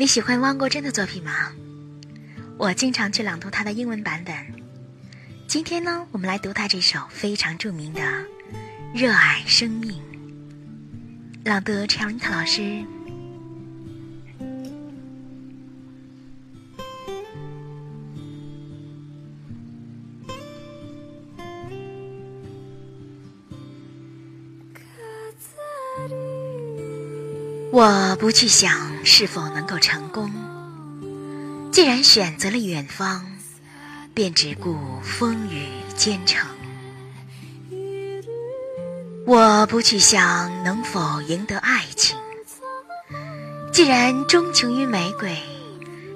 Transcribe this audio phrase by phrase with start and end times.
[0.00, 1.52] 你喜欢汪国真的作品吗？
[2.56, 4.34] 我经常去朗读他的英文版本。
[5.46, 8.00] 今天呢，我们来读他这首非常著名的
[8.94, 9.92] 《热爱生命》。
[11.44, 12.82] 朗读 c h e r i t a 老师。
[27.72, 30.28] 我不去想是否能够成功，
[31.70, 33.24] 既然选择了远方，
[34.12, 36.44] 便只顾风雨兼程。
[39.24, 42.18] 我不去想能否赢得爱情，
[43.72, 45.38] 既然钟情于玫瑰，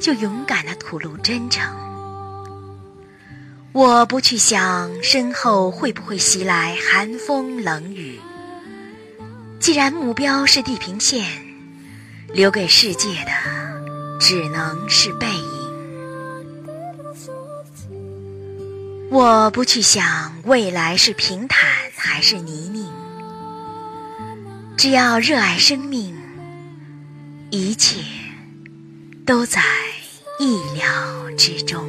[0.00, 1.70] 就勇敢的吐露真诚。
[3.72, 8.18] 我不去想身后会不会袭来寒风冷雨。
[9.62, 11.24] 既然目标是地平线，
[12.34, 13.30] 留给世界的
[14.18, 15.62] 只能是背影。
[19.08, 22.90] 我不去想未来是平坦还是泥泞，
[24.76, 26.12] 只要热爱生命，
[27.50, 28.02] 一切
[29.24, 29.62] 都在
[30.40, 30.84] 意料
[31.38, 31.88] 之中。